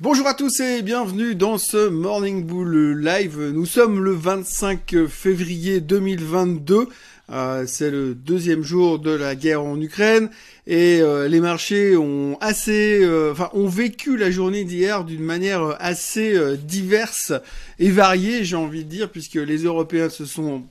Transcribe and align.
Bonjour 0.00 0.26
à 0.26 0.34
tous 0.34 0.58
et 0.58 0.82
bienvenue 0.82 1.36
dans 1.36 1.56
ce 1.56 1.88
Morning 1.88 2.44
Bull 2.44 3.00
Live. 3.00 3.38
Nous 3.54 3.64
sommes 3.64 4.02
le 4.02 4.10
25 4.10 5.06
février 5.06 5.80
2022. 5.80 6.88
Euh, 7.30 7.64
c'est 7.68 7.92
le 7.92 8.16
deuxième 8.16 8.64
jour 8.64 8.98
de 8.98 9.12
la 9.12 9.36
guerre 9.36 9.62
en 9.62 9.80
Ukraine 9.80 10.30
et 10.66 11.00
euh, 11.00 11.28
les 11.28 11.38
marchés 11.38 11.96
ont 11.96 12.36
assez, 12.40 13.04
euh, 13.04 13.30
enfin, 13.30 13.50
ont 13.52 13.68
vécu 13.68 14.16
la 14.16 14.32
journée 14.32 14.64
d'hier 14.64 15.04
d'une 15.04 15.22
manière 15.22 15.76
assez 15.78 16.56
diverse 16.56 17.32
et 17.78 17.90
variée, 17.90 18.44
j'ai 18.44 18.56
envie 18.56 18.82
de 18.84 18.90
dire, 18.90 19.10
puisque 19.10 19.36
les 19.36 19.58
Européens 19.58 20.08
se 20.08 20.24
sont 20.24 20.64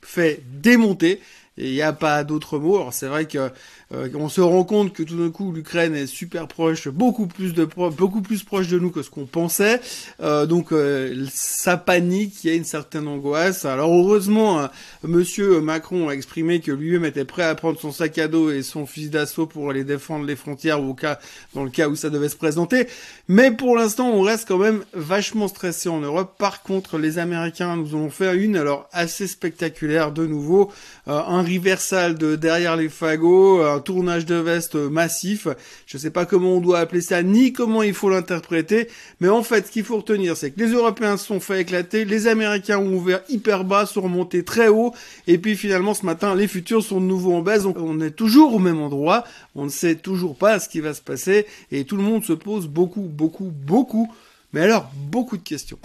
fait 0.00 0.44
démonter. 0.62 1.20
Il 1.60 1.72
n'y 1.72 1.82
a 1.82 1.92
pas 1.92 2.24
d'autre 2.24 2.58
mot. 2.58 2.76
Alors 2.76 2.92
c'est 2.92 3.06
vrai 3.06 3.26
que 3.26 3.50
euh, 3.92 4.08
on 4.14 4.28
se 4.28 4.40
rend 4.40 4.62
compte 4.62 4.92
que 4.92 5.02
tout 5.02 5.16
d'un 5.16 5.30
coup 5.30 5.52
l'Ukraine 5.52 5.96
est 5.96 6.06
super 6.06 6.46
proche, 6.46 6.88
beaucoup 6.88 7.26
plus 7.26 7.54
de 7.54 7.64
beaucoup 7.64 8.22
plus 8.22 8.44
proche 8.44 8.68
de 8.68 8.78
nous 8.78 8.90
que 8.90 9.02
ce 9.02 9.10
qu'on 9.10 9.26
pensait. 9.26 9.80
Euh, 10.22 10.46
donc 10.46 10.72
euh, 10.72 11.26
ça 11.32 11.76
panique, 11.76 12.44
il 12.44 12.50
y 12.50 12.52
a 12.52 12.56
une 12.56 12.64
certaine 12.64 13.08
angoisse. 13.08 13.64
Alors 13.64 13.92
heureusement, 13.92 14.68
Monsieur 15.02 15.60
Macron 15.60 16.08
a 16.08 16.12
exprimé 16.12 16.60
que 16.60 16.70
lui-même 16.70 17.04
était 17.04 17.24
prêt 17.24 17.42
à 17.42 17.54
prendre 17.56 17.80
son 17.80 17.90
sac 17.90 18.18
à 18.18 18.28
dos 18.28 18.50
et 18.50 18.62
son 18.62 18.86
fusil 18.86 19.10
d'assaut 19.10 19.46
pour 19.46 19.70
aller 19.70 19.82
défendre 19.82 20.24
les 20.24 20.36
frontières 20.36 20.80
au 20.82 20.94
cas 20.94 21.18
dans 21.54 21.64
le 21.64 21.70
cas 21.70 21.88
où 21.88 21.96
ça 21.96 22.10
devait 22.10 22.28
se 22.28 22.36
présenter. 22.36 22.86
Mais 23.26 23.50
pour 23.50 23.76
l'instant, 23.76 24.08
on 24.08 24.22
reste 24.22 24.46
quand 24.46 24.58
même 24.58 24.84
vachement 24.94 25.48
stressé 25.48 25.88
en 25.88 26.00
Europe. 26.00 26.36
Par 26.38 26.62
contre, 26.62 26.96
les 26.96 27.18
Américains 27.18 27.76
nous 27.76 27.96
ont 27.96 28.10
fait 28.10 28.36
une 28.36 28.56
alors 28.56 28.88
assez 28.92 29.26
spectaculaire 29.26 30.12
de 30.12 30.26
nouveau, 30.26 30.70
un 31.06 31.42
reversal 31.58 32.16
de 32.16 32.36
derrière 32.36 32.76
les 32.76 32.88
fagots 32.88 33.80
tournage 33.80 34.26
de 34.26 34.34
veste 34.34 34.74
massif. 34.74 35.48
Je 35.86 35.96
ne 35.96 36.00
sais 36.00 36.10
pas 36.10 36.26
comment 36.26 36.56
on 36.56 36.60
doit 36.60 36.78
appeler 36.78 37.00
ça, 37.00 37.22
ni 37.22 37.52
comment 37.52 37.82
il 37.82 37.94
faut 37.94 38.10
l'interpréter. 38.10 38.88
Mais 39.20 39.28
en 39.28 39.42
fait, 39.42 39.66
ce 39.66 39.72
qu'il 39.72 39.84
faut 39.84 39.98
retenir, 39.98 40.36
c'est 40.36 40.50
que 40.50 40.60
les 40.60 40.70
Européens 40.70 41.16
se 41.16 41.26
sont 41.26 41.40
fait 41.40 41.60
éclater, 41.60 42.04
les 42.04 42.26
Américains 42.26 42.78
ont 42.78 42.94
ouvert 42.94 43.22
hyper 43.28 43.64
bas, 43.64 43.86
sont 43.86 44.02
remontés 44.02 44.44
très 44.44 44.68
haut, 44.68 44.94
et 45.26 45.38
puis 45.38 45.56
finalement 45.56 45.94
ce 45.94 46.06
matin, 46.06 46.34
les 46.34 46.48
futurs 46.48 46.82
sont 46.82 47.00
de 47.00 47.06
nouveau 47.06 47.34
en 47.34 47.42
baisse. 47.42 47.64
On 47.64 48.00
est 48.00 48.10
toujours 48.10 48.54
au 48.54 48.58
même 48.58 48.80
endroit. 48.80 49.24
On 49.54 49.64
ne 49.64 49.70
sait 49.70 49.96
toujours 49.96 50.36
pas 50.36 50.58
ce 50.60 50.68
qui 50.68 50.80
va 50.80 50.94
se 50.94 51.02
passer, 51.02 51.46
et 51.72 51.84
tout 51.84 51.96
le 51.96 52.02
monde 52.02 52.24
se 52.24 52.32
pose 52.32 52.68
beaucoup, 52.68 53.02
beaucoup, 53.02 53.52
beaucoup. 53.66 54.12
Mais 54.52 54.62
alors, 54.62 54.90
beaucoup 55.10 55.36
de 55.36 55.42
questions. 55.42 55.78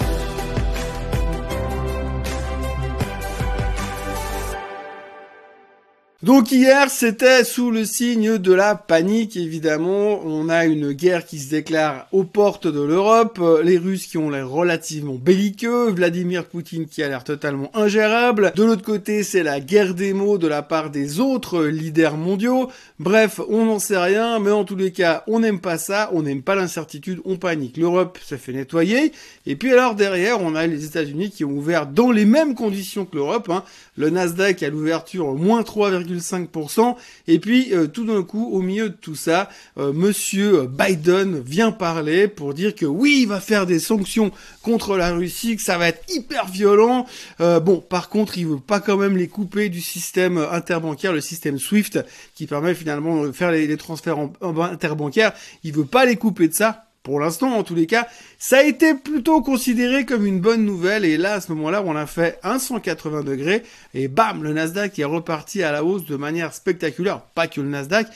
Donc 6.25 6.51
hier, 6.51 6.89
c'était 6.89 7.43
sous 7.43 7.69
le 7.69 7.85
signe 7.85 8.39
de 8.39 8.51
la 8.51 8.73
panique, 8.73 9.37
évidemment. 9.37 10.21
On 10.25 10.49
a 10.49 10.65
une 10.65 10.91
guerre 10.91 11.23
qui 11.23 11.37
se 11.37 11.51
déclare 11.51 12.07
aux 12.11 12.23
portes 12.23 12.65
de 12.65 12.81
l'Europe, 12.81 13.39
les 13.63 13.77
Russes 13.77 14.07
qui 14.07 14.17
ont 14.17 14.31
l'air 14.31 14.49
relativement 14.49 15.19
belliqueux, 15.21 15.91
Vladimir 15.91 16.45
Poutine 16.45 16.87
qui 16.87 17.03
a 17.03 17.09
l'air 17.09 17.23
totalement 17.23 17.69
ingérable. 17.75 18.53
De 18.55 18.63
l'autre 18.63 18.81
côté, 18.81 19.21
c'est 19.21 19.43
la 19.43 19.59
guerre 19.59 19.93
des 19.93 20.13
mots 20.13 20.39
de 20.39 20.47
la 20.47 20.63
part 20.63 20.89
des 20.89 21.19
autres 21.19 21.63
leaders 21.63 22.17
mondiaux. 22.17 22.71
Bref, 22.97 23.39
on 23.47 23.65
n'en 23.65 23.77
sait 23.77 23.99
rien, 23.99 24.39
mais 24.39 24.49
en 24.49 24.63
tous 24.63 24.77
les 24.77 24.91
cas, 24.91 25.23
on 25.27 25.41
n'aime 25.41 25.59
pas 25.59 25.77
ça, 25.77 26.09
on 26.11 26.23
n'aime 26.23 26.41
pas 26.41 26.55
l'incertitude, 26.55 27.21
on 27.25 27.35
panique. 27.37 27.77
L'Europe 27.77 28.17
se 28.25 28.33
fait 28.33 28.53
nettoyer. 28.53 29.11
Et 29.45 29.55
puis 29.55 29.71
alors 29.73 29.93
derrière, 29.93 30.41
on 30.41 30.55
a 30.55 30.65
les 30.65 30.85
États-Unis 30.85 31.29
qui 31.29 31.45
ont 31.45 31.51
ouvert 31.51 31.85
dans 31.85 32.09
les 32.09 32.25
mêmes 32.25 32.55
conditions 32.55 33.05
que 33.05 33.15
l'Europe. 33.15 33.47
Hein. 33.51 33.63
Le 33.95 34.09
Nasdaq 34.09 34.63
à 34.63 34.71
l'ouverture 34.71 35.35
moins 35.35 35.61
3, 35.61 35.91
5%. 36.19 36.95
Et 37.27 37.39
puis 37.39 37.73
euh, 37.73 37.87
tout 37.87 38.05
d'un 38.05 38.23
coup, 38.23 38.49
au 38.51 38.61
milieu 38.61 38.89
de 38.89 38.95
tout 38.95 39.15
ça, 39.15 39.49
euh, 39.77 39.93
Monsieur 39.93 40.67
Biden 40.67 41.39
vient 41.39 41.71
parler 41.71 42.27
pour 42.27 42.53
dire 42.53 42.75
que 42.75 42.85
oui, 42.85 43.19
il 43.21 43.27
va 43.27 43.39
faire 43.39 43.65
des 43.65 43.79
sanctions 43.79 44.31
contre 44.61 44.97
la 44.97 45.11
Russie, 45.11 45.55
que 45.55 45.61
ça 45.61 45.77
va 45.77 45.89
être 45.89 46.03
hyper 46.09 46.47
violent. 46.47 47.05
Euh, 47.41 47.59
bon, 47.59 47.79
par 47.81 48.09
contre, 48.09 48.37
il 48.37 48.47
veut 48.47 48.59
pas 48.59 48.79
quand 48.79 48.97
même 48.97 49.17
les 49.17 49.27
couper 49.27 49.69
du 49.69 49.81
système 49.81 50.37
interbancaire, 50.37 51.13
le 51.13 51.21
système 51.21 51.59
SWIFT, 51.59 51.99
qui 52.35 52.47
permet 52.47 52.73
finalement 52.73 53.25
de 53.25 53.31
faire 53.31 53.51
les, 53.51 53.75
transferts 53.77 54.17
interbancaires. 54.41 55.33
Il 55.63 55.73
veut 55.73 55.85
pas 55.85 56.05
les 56.05 56.15
couper 56.15 56.47
de 56.47 56.53
ça 56.53 56.84
pour 57.05 57.19
l'instant 57.19 57.55
en 57.55 57.63
tous 57.63 57.75
les 57.75 57.85
cas, 57.85 58.07
ça 58.39 58.57
a 58.57 58.63
été 58.63 58.95
plutôt 58.95 59.41
considéré 59.41 60.05
comme 60.05 60.25
une 60.25 60.41
bonne 60.41 60.65
nouvelle 60.65 61.05
et 61.05 61.17
là 61.17 61.33
à 61.35 61.41
ce 61.41 61.51
moment-là 61.53 61.83
on 61.85 61.95
a 61.95 62.07
fait 62.07 62.39
un 62.43 62.57
180 62.57 63.21
degrés 63.21 63.61
et 63.93 64.07
bam 64.07 64.43
le 64.43 64.53
Nasdaq 64.53 64.97
est 64.97 65.05
reparti 65.05 65.61
à 65.61 65.71
la 65.71 65.85
hausse 65.85 66.05
de 66.05 66.15
manière 66.15 66.53
spectaculaire, 66.53 67.21
pas 67.21 67.47
que 67.47 67.61
le 67.61 67.69
Nasdaq, 67.69 68.07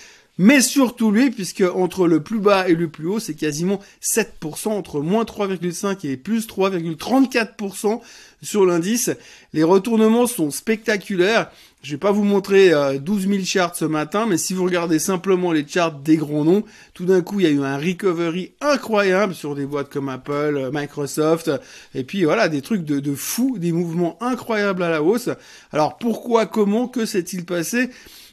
mais 0.42 0.62
surtout 0.62 1.12
lui, 1.12 1.32
puisque 1.32 1.66
entre 1.76 2.08
le 2.08 2.24
plus 2.24 2.40
bas 2.40 2.70
et 2.70 2.74
le 2.74 2.88
plus 2.88 3.08
haut, 3.08 3.20
c'est 3.20 3.34
quasiment 3.34 3.82
7%, 4.02 4.70
entre 4.70 5.02
moins 5.02 5.26
3,5 5.26 6.08
et 6.08 6.16
plus 6.16 6.48
3,34% 6.48 8.00
sur 8.42 8.66
l'indice. 8.66 9.12
Les 9.52 9.64
retournements 9.64 10.28
sont 10.28 10.50
spectaculaires. 10.50 11.52
Je 11.82 11.92
vais 11.92 11.98
pas 11.98 12.12
vous 12.12 12.26
montrer 12.26 12.72
12 13.00 13.26
euh, 13.26 13.30
000 13.30 13.46
charts 13.46 13.74
ce 13.74 13.86
matin, 13.86 14.26
mais 14.28 14.38
si 14.38 14.54
vous 14.54 14.66
regardez 14.66 15.00
simplement 15.00 15.54
les 15.54 15.66
charts 15.66 15.94
des 15.94 16.18
grands 16.18 16.44
noms, 16.44 16.66
tout 16.94 17.06
d'un 17.06 17.22
coup, 17.22 17.40
il 17.40 17.44
y 17.44 17.46
a 17.46 17.52
eu 17.52 17.64
un 17.64 17.78
recovery 17.78 18.52
incroyable 18.60 19.34
sur 19.34 19.56
des 19.56 19.66
boîtes 19.66 19.90
comme 19.90 20.10
Apple, 20.10 20.58
euh, 20.58 20.72
Microsoft, 20.74 21.50
et 21.96 22.04
puis 22.04 22.26
voilà, 22.26 22.50
des 22.50 22.62
trucs 22.62 22.84
de, 22.84 23.00
de 23.00 23.16
fou, 23.16 23.58
des 23.58 23.72
mouvements 23.72 24.22
incroyables 24.22 24.84
à 24.84 24.90
la 24.90 25.02
hausse. 25.02 25.30
Alors 25.72 25.98
pourquoi, 25.98 26.48
comment, 26.48 26.90
que 26.90 27.06
s'est-il 27.06 27.46
passé? 27.46 27.90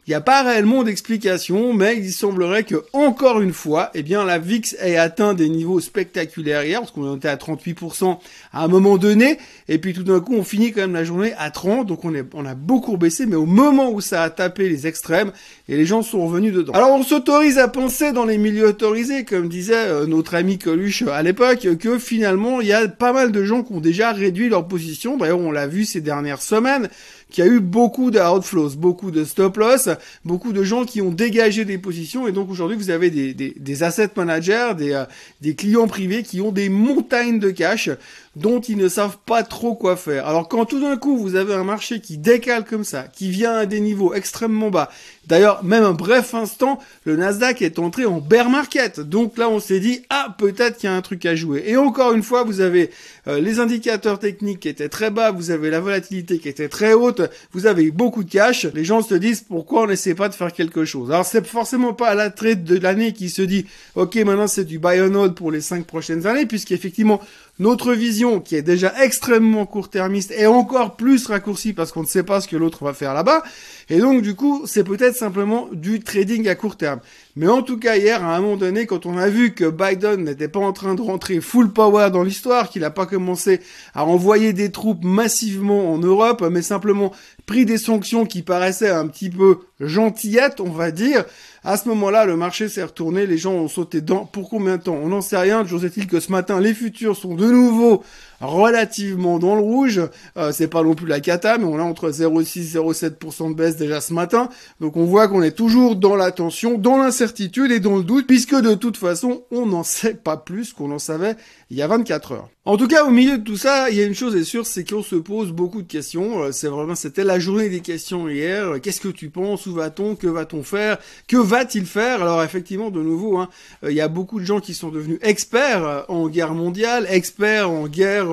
Il 0.07 0.11
n'y 0.11 0.15
a 0.15 0.21
pas 0.21 0.45
réellement 0.45 0.85
d'explication, 0.85 1.73
mais 1.73 1.97
il 1.97 2.13
semblerait 2.13 2.63
que, 2.63 2.77
encore 2.93 3.41
une 3.41 3.53
fois, 3.53 3.91
eh 3.95 4.05
bien, 4.05 4.25
la 4.25 4.39
VIX 4.39 4.77
ait 4.81 4.97
atteint 4.97 5.35
des 5.35 5.49
niveaux 5.49 5.81
spectaculaires 5.81 6.63
hier, 6.63 6.79
parce 6.79 6.93
qu'on 6.93 7.17
était 7.17 7.27
à 7.27 7.35
38% 7.35 8.17
à 8.53 8.63
un 8.63 8.69
moment 8.69 8.99
donné, 8.99 9.39
et 9.69 9.79
puis 9.79 9.95
tout 9.95 10.05
d'un 10.05 10.21
coup, 10.21 10.35
on 10.37 10.45
finit 10.45 10.71
quand 10.71 10.83
même 10.83 10.95
la 10.95 11.03
journée 11.03 11.33
à 11.39 11.51
30, 11.51 11.89
donc 11.89 12.05
on, 12.05 12.15
on 12.35 12.47
a 12.47 12.55
beaucoup 12.55 12.97
baissé, 12.97 13.27
mais 13.27 13.35
au 13.35 13.47
moment 13.47 13.91
où 13.91 14.01
ça 14.01 14.23
a 14.23 14.31
tapé 14.31 14.69
les 14.69 14.87
extrêmes, 14.87 15.33
et 15.69 15.77
les 15.77 15.87
gens 15.87 16.03
sont 16.03 16.25
revenus 16.25 16.53
dedans. 16.53 16.73
Alors, 16.75 16.93
on 16.93 17.03
s'autorise 17.03 17.59
à 17.59 17.67
penser 17.67 18.13
dans 18.13 18.25
les 18.25 18.39
milieux 18.39 18.69
autorisés, 18.69 19.25
comme 19.25 19.49
disait 19.49 19.75
euh, 19.75 20.07
notre 20.07 20.37
ami 20.37 20.59
Coluche 20.59 21.03
à 21.03 21.25
l'époque, 21.25 21.67
que 21.81 21.99
finalement, 21.99 22.61
il 22.61 22.69
y 22.69 22.73
a 22.73 22.87
pas 22.87 23.13
mal 23.13 23.33
de 23.33 23.43
gens 23.43 23.65
qui 23.65 23.73
ont 23.73 23.81
déjà 23.81 24.13
réduit 24.13 24.49
leur 24.49 24.69
position. 24.69 25.17
D'ailleurs, 25.17 25.41
on 25.41 25.51
l'a 25.51 25.67
vu 25.67 25.85
ces 25.85 26.01
dernières 26.01 26.43
semaines, 26.43 26.89
qu'il 27.31 27.45
y 27.45 27.49
a 27.49 27.51
eu 27.51 27.61
beaucoup 27.61 28.11
d'outflows, 28.11 28.77
beaucoup 28.77 29.11
de 29.11 29.25
stop 29.25 29.57
loss, 29.57 29.89
beaucoup 30.25 30.53
de 30.53 30.63
gens 30.63 30.85
qui 30.85 31.03
ont 31.03 31.11
dégagé 31.11 31.65
des 31.65 31.79
positions. 31.79 32.29
Et 32.29 32.33
donc 32.33 32.51
aujourd'hui 32.51 32.77
vous 32.77 32.91
avez 32.91 33.11
des, 33.11 33.35
des, 33.35 33.53
des 33.57 33.83
asset 33.83 34.11
managers, 34.17 34.73
des, 34.77 34.93
euh, 34.93 35.05
des 35.41 35.55
clients 35.55 35.89
privés 35.89 36.23
qui 36.23 36.41
ont 36.41 36.53
des 36.53 36.69
montagnes 36.69 37.39
de 37.39 37.51
cash 37.51 37.91
dont 38.37 38.61
ils 38.61 38.77
ne 38.77 38.89
savent 38.89 39.17
pas 39.25 39.43
trop 39.43 39.75
quoi 39.75 39.97
faire. 39.97 40.27
Alors 40.27 40.47
quand 40.47 40.67
tout 40.67 40.79
d'un 40.79 40.99
coup 40.99 41.17
vous 41.17 41.37
avez 41.37 41.55
un 41.55 41.65
marché 41.65 42.01
qui 42.01 42.19
décale 42.19 42.65
comme 42.65 42.85
ça, 42.85 43.05
qui 43.05 43.31
vient 43.31 43.55
à 43.55 43.67
des 43.67 43.81
niveaux 43.81 44.13
extrêmement 44.13 44.71
bas, 44.71 44.91
d'ailleurs 45.27 45.65
même 45.65 45.83
un 45.83 45.95
bref 45.95 46.35
instant, 46.35 46.79
le 47.05 47.17
Nasdaq 47.17 47.63
est 47.63 47.79
entré 47.79 48.05
en 48.05 48.21
bear 48.21 48.51
market. 48.51 49.01
Donc 49.01 49.39
là 49.39 49.49
on 49.49 49.59
s'est 49.59 49.81
dit 49.81 50.03
ah 50.11 50.37
peut-être 50.39 50.77
qu'il 50.77 50.91
y 50.91 50.93
a 50.93 50.95
un 50.95 51.01
truc 51.01 51.25
à 51.25 51.35
jouer. 51.35 51.65
Et 51.67 51.79
encore 51.79 52.13
une 52.13 52.23
fois 52.23 52.45
vous 52.45 52.61
avez 52.61 52.91
euh, 53.27 53.41
les 53.41 53.59
indicateurs 53.59 54.19
techniques 54.19 54.61
qui 54.61 54.69
étaient 54.69 54.91
très 54.91 55.11
bas, 55.11 55.31
vous 55.31 55.51
avez 55.51 55.71
la 55.71 55.81
volatilité 55.81 56.39
qui 56.39 56.51
était 56.51 56.69
très 56.69 56.93
haute, 56.93 57.23
vous 57.53 57.67
avez 57.67 57.91
beaucoup 57.91 58.23
de 58.23 58.31
cash. 58.31 58.67
Les 58.67 58.85
gens 58.85 59.01
se 59.01 59.15
disent 59.15 59.45
pourquoi 59.49 59.85
on 59.85 59.87
n'essaie 59.87 60.15
pas 60.15 60.29
de 60.29 60.35
faire 60.35 60.53
quelque 60.53 60.85
chose? 60.85 61.11
Alors 61.11 61.25
c'est 61.25 61.45
forcément 61.47 61.95
pas 61.95 62.15
la 62.15 62.29
traite 62.29 62.65
de 62.65 62.79
l'année 62.79 63.15
qui 63.15 63.31
se 63.31 63.41
dit 63.41 63.65
ok 63.95 64.17
maintenant 64.17 64.47
c'est 64.47 64.65
du 64.65 64.79
buy 64.79 65.01
and 65.01 65.15
hold 65.15 65.35
pour 65.35 65.51
les 65.51 65.63
cinq 65.63 65.87
prochaines 65.87 66.27
années 66.27 66.45
puisqu'effectivement 66.45 67.23
notre 67.59 67.95
vision, 67.95 68.41
qui 68.41 68.55
est 68.55 68.63
déjà 68.63 68.93
extrêmement 69.03 69.65
court-termiste, 69.65 70.31
est 70.33 70.47
encore 70.47 70.97
plus 70.97 71.27
raccourcie 71.27 71.73
parce 71.73 71.91
qu'on 71.91 72.03
ne 72.03 72.07
sait 72.07 72.23
pas 72.23 72.41
ce 72.41 72.49
que 72.49 72.57
l'autre 72.57 72.85
va 72.85 72.93
faire 72.93 73.15
là-bas. 73.15 73.43
Et 73.89 73.99
donc, 73.99 74.21
du 74.21 74.35
coup, 74.35 74.65
c'est 74.67 74.85
peut-être 74.85 75.17
simplement 75.17 75.69
du 75.73 76.01
trading 76.01 76.49
à 76.49 76.55
court 76.55 76.77
terme. 76.77 77.01
Mais 77.35 77.49
en 77.49 77.63
tout 77.63 77.79
cas, 77.79 77.97
hier, 77.97 78.25
à 78.25 78.37
un 78.37 78.41
moment 78.41 78.57
donné, 78.57 78.87
quand 78.87 79.07
on 79.07 79.17
a 79.17 79.29
vu 79.29 79.53
que 79.53 79.71
Biden 79.71 80.25
n'était 80.25 80.49
pas 80.49 80.61
en 80.61 80.73
train 80.73 80.95
de 80.95 81.03
rentrer 81.03 81.41
full 81.41 81.73
power 81.73 82.11
dans 82.11 82.23
l'histoire, 82.23 82.69
qu'il 82.69 82.83
n'a 82.83 82.91
pas 82.91 83.07
commencé 83.07 83.61
à 83.95 84.05
envoyer 84.05 84.53
des 84.53 84.71
troupes 84.71 85.05
massivement 85.05 85.93
en 85.93 85.99
Europe, 85.99 86.45
mais 86.51 86.63
simplement 86.63 87.13
pris 87.47 87.65
des 87.65 87.79
sanctions 87.79 88.27
qui 88.27 88.43
paraissaient 88.43 88.91
un 88.91 89.07
petit 89.07 89.31
peu 89.31 89.61
gentillettes, 89.81 90.61
on 90.61 90.71
va 90.71 90.91
dire, 90.91 91.25
à 91.65 91.77
ce 91.77 91.89
moment-là, 91.89 92.27
le 92.27 92.37
marché 92.37 92.69
s'est 92.69 92.83
retourné, 92.83 93.27
les 93.27 93.39
gens 93.39 93.53
ont 93.53 93.69
sauté 93.69 94.01
dedans. 94.01 94.25
Pour 94.25 94.51
combien 94.51 94.77
de 94.77 94.83
temps? 94.83 94.99
On 95.01 95.09
n'en 95.09 95.21
sait 95.21 95.37
rien. 95.37 95.63
Toujours 95.63 95.85
est-il 95.85 96.07
que 96.07 96.21
ce 96.21 96.31
matin, 96.31 96.61
les 96.61 96.75
futurs 96.75 97.17
sont 97.17 97.35
de 97.35 97.47
nouveau 97.47 98.03
relativement 98.41 99.39
dans 99.39 99.55
le 99.55 99.61
rouge. 99.61 100.01
Euh, 100.37 100.53
c'est 100.53 100.69
pas 100.69 100.83
non 100.83 100.95
plus 100.95 101.07
la 101.07 101.21
cata, 101.21 101.59
mais 101.59 101.65
on 101.65 101.79
a 101.79 101.83
entre 101.83 102.11
0,6 102.11 102.73
0,7% 102.73 103.51
de 103.51 103.55
baisse 103.55 103.77
déjà 103.77 104.01
ce 104.01 104.13
matin. 104.13 104.49
Donc 104.81 104.97
on 104.97 105.05
voit 105.05 105.29
qu'on 105.29 105.43
est 105.43 105.57
toujours 105.57 105.97
dans 105.97 106.17
la 106.17 106.31
tension, 106.31 106.79
dans 106.79 106.99
l'incertitude 106.99 107.71
et 107.71 107.81
dans 107.81 107.97
le 107.97 108.03
doute, 108.03 108.27
puisque 108.27 108.55
de 108.55 108.75
toute 108.75 108.97
façon, 108.97 109.43
on 109.51 109.67
n'en 109.67 109.83
sait 109.83 110.15
pas 110.15 110.37
plus 110.37 110.73
qu'on 110.73 110.91
en 110.91 110.99
savait 110.99 111.37
il 111.71 111.77
y 111.77 111.83
a 111.83 111.89
24 111.89 112.33
heures. 112.33 112.49
En 112.65 112.77
tout 112.77 112.89
cas, 112.89 113.05
au 113.05 113.11
milieu 113.11 113.39
de 113.39 113.45
tout 113.45 113.57
ça, 113.57 113.91
il 113.91 113.97
y 113.97 114.01
a 114.01 114.05
une 114.05 114.15
chose 114.15 114.35
est 114.37 114.45
sûre, 114.45 114.67
c'est 114.67 114.89
qu'on 114.89 115.03
se 115.03 115.17
pose 115.17 115.53
beaucoup 115.53 115.83
de 115.83 115.87
questions. 115.87 116.43
Euh, 116.43 116.53
c'est 116.53 116.69
vraiment, 116.69 116.95
c'était 116.95 117.25
la 117.25 117.39
journée 117.39 117.69
des 117.69 117.81
questions 117.81 118.29
hier. 118.29 118.81
Qu'est-ce 118.83 119.01
que 119.01 119.09
tu 119.09 119.31
penses? 119.31 119.67
Où 119.67 119.75
va-t-on? 119.75 120.17
Que 120.17 120.27
va-t-on 120.27 120.63
faire? 120.63 120.99
Que 121.29 121.37
va-t-il 121.37 121.87
faire? 121.87 122.23
Alors 122.23 122.43
effectivement, 122.43 122.91
de 122.91 123.01
nouveau, 123.01 123.39
hein, 123.39 123.49
il 123.85 123.93
y 123.93 124.01
a 124.01 124.09
beaucoup 124.09 124.41
de 124.41 124.45
gens 124.45 124.61
qui 124.61 124.75
sont 124.75 124.91
devenus 124.91 125.19
experts 125.23 126.05
en 126.09 126.29
guerre 126.29 126.55
mondiale, 126.55 127.07
experts 127.09 127.71
en 127.71 127.87
guerre, 127.87 128.26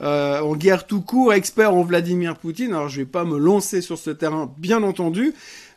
en 0.00 0.56
guerre 0.56 0.86
tout 0.86 1.00
court, 1.00 1.32
experts 1.32 1.74
en 1.74 1.82
Vladimir 1.82 2.36
Poutine. 2.36 2.72
Alors 2.72 2.88
je 2.88 3.00
vais 3.00 3.06
pas 3.06 3.24
me 3.24 3.38
lancer 3.38 3.80
sur 3.80 3.98
ce 3.98 4.10
terrain, 4.10 4.52
bien 4.58 4.82
entendu. 4.82 5.34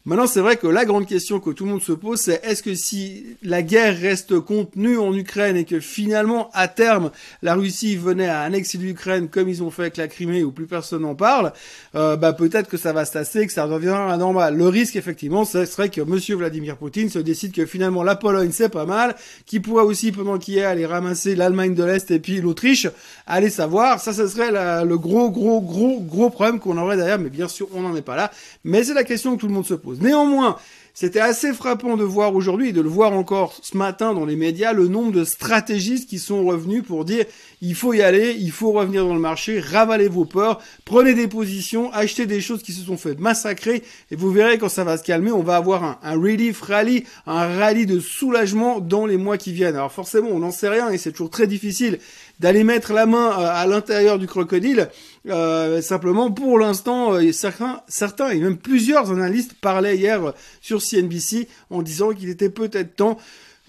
Maintenant, 0.08 0.26
c'est 0.26 0.40
vrai 0.40 0.56
que 0.56 0.68
la 0.68 0.86
grande 0.86 1.06
question 1.06 1.42
que 1.42 1.50
tout 1.50 1.66
le 1.66 1.72
monde 1.72 1.82
se 1.82 1.92
pose, 1.92 2.22
c'est 2.22 2.40
est-ce 2.46 2.64
que 2.64 2.76
si 2.76 3.26
la 3.44 3.62
guerre 3.62 4.00
reste 4.00 4.40
contenue 4.40 4.98
en 4.98 5.14
Ukraine 5.14 5.58
et 5.58 5.66
que 5.66 5.82
finalement, 5.82 6.50
à 6.54 6.70
terme, 6.70 7.12
la 7.42 7.56
Russie 7.56 7.98
venait 7.98 8.30
à 8.30 8.40
annexer 8.40 8.78
l'Ukraine 8.78 9.28
comme 9.28 9.50
ils 9.50 9.64
ont 9.64 9.70
fait 9.70 9.82
avec 9.82 9.98
la 9.98 10.08
Crimée 10.08 10.46
où 10.46 10.54
plus 10.54 10.66
personne 10.66 11.02
n'en 11.02 11.14
parle, 11.14 11.52
euh, 11.96 12.16
bah 12.16 12.32
peut-être 12.32 12.70
que 12.70 12.78
ça 12.78 12.94
va 12.94 13.04
se 13.04 13.12
tasser, 13.12 13.48
que 13.48 13.52
ça 13.52 13.66
reviendra 13.66 14.14
à 14.14 14.16
normal. 14.16 14.56
Le 14.56 14.70
risque, 14.70 14.96
effectivement, 14.96 15.44
ce 15.44 15.66
serait 15.66 15.90
que 15.90 16.00
Monsieur 16.00 16.38
Vladimir 16.38 16.78
Poutine 16.78 17.10
se 17.10 17.20
décide 17.20 17.52
que 17.52 17.66
finalement 17.66 18.02
la 18.02 18.16
Pologne 18.16 18.52
c'est 18.54 18.70
pas 18.70 18.86
mal, 18.86 19.14
qu'il 19.46 19.62
pourrait 19.62 19.84
aussi 19.84 20.14
pendant 20.14 20.38
qu'il 20.38 20.58
est 20.58 20.64
aller 20.64 20.86
ramasser 20.86 21.36
l'Allemagne 21.36 21.76
de 21.76 21.84
l'Est 21.84 22.12
et 22.12 22.20
puis 22.20 22.40
l'Autriche, 22.40 22.88
allez 23.26 23.50
savoir. 23.50 24.00
Ça, 24.00 24.14
ce 24.14 24.26
serait 24.30 24.52
le 24.86 24.98
gros, 24.98 25.30
gros, 25.32 25.60
gros, 25.60 26.00
gros 26.00 26.30
problème 26.30 26.62
qu'on 26.62 26.78
aurait 26.78 26.96
derrière. 26.96 27.20
Mais 27.20 27.30
bien 27.30 27.50
sûr, 27.50 27.68
on 27.76 27.82
n'en 27.82 27.94
est 27.94 28.02
pas 28.02 28.16
là. 28.16 28.32
Mais 28.64 28.86
c'est 28.86 28.94
la 28.94 29.04
question 29.04 29.36
que 29.36 29.42
tout 29.42 29.48
le 29.48 29.54
monde 29.54 29.66
se 29.66 29.74
pose. 29.74 29.97
Néanmoins, 30.02 30.58
c'était 31.00 31.20
assez 31.20 31.54
frappant 31.54 31.96
de 31.96 32.04
voir 32.04 32.34
aujourd'hui 32.34 32.70
et 32.70 32.74
de 32.74 32.82
le 32.82 32.90
voir 32.90 33.14
encore 33.14 33.56
ce 33.62 33.78
matin 33.78 34.16
dans 34.16 34.26
les 34.26 34.36
médias 34.36 34.74
le 34.74 34.88
nombre 34.88 35.12
de 35.12 35.26
stratégistes 35.26 36.10
qui 36.10 36.18
sont 36.18 36.44
revenus 36.44 36.82
pour 36.84 37.06
dire 37.06 37.26
il 37.62 37.76
faut 37.76 37.94
y 37.94 38.02
aller, 38.02 38.36
il 38.40 38.50
faut 38.50 38.72
revenir 38.72 39.06
dans 39.06 39.14
le 39.14 39.20
marché, 39.20 39.60
ravalez 39.60 40.08
vos 40.08 40.26
peurs, 40.26 40.60
prenez 40.86 41.14
des 41.14 41.28
positions, 41.28 41.94
achetez 41.94 42.26
des 42.26 42.42
choses 42.42 42.64
qui 42.64 42.74
se 42.74 42.84
sont 42.84 42.98
faites 42.98 43.20
massacrer 43.20 43.84
et 44.10 44.16
vous 44.16 44.32
verrez 44.32 44.58
quand 44.58 44.70
ça 44.70 44.84
va 44.84 44.98
se 44.98 45.04
calmer, 45.04 45.32
on 45.32 45.44
va 45.44 45.58
avoir 45.58 45.84
un, 45.84 46.00
un 46.02 46.16
relief 46.20 46.62
rally, 46.62 47.04
un 47.28 47.46
rallye 47.46 47.86
de 47.86 48.00
soulagement 48.00 48.80
dans 48.80 49.06
les 49.06 49.18
mois 49.18 49.38
qui 49.38 49.54
viennent. 49.54 49.76
Alors 49.76 49.92
forcément, 49.92 50.30
on 50.32 50.40
n'en 50.40 50.50
sait 50.50 50.70
rien 50.70 50.90
et 50.90 50.98
c'est 50.98 51.12
toujours 51.12 51.30
très 51.30 51.46
difficile 51.46 52.00
d'aller 52.40 52.64
mettre 52.64 52.94
la 52.94 53.06
main 53.06 53.32
euh, 53.32 53.50
à 53.52 53.66
l'intérieur 53.66 54.20
du 54.20 54.28
crocodile. 54.28 54.90
Euh, 55.28 55.82
simplement, 55.82 56.32
pour 56.32 56.60
l'instant, 56.60 57.14
euh, 57.14 57.32
certains, 57.32 57.82
certains 57.88 58.30
et 58.30 58.40
même 58.40 58.58
plusieurs 58.58 59.12
analystes 59.12 59.54
parlaient 59.60 59.98
hier 59.98 60.34
sur 60.62 60.82
CNBC 60.82 61.48
en 61.70 61.82
disant 61.82 62.12
qu'il 62.12 62.30
était 62.30 62.50
peut-être 62.50 62.96
temps 62.96 63.18